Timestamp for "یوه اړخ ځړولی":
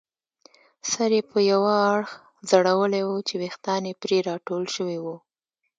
1.51-3.03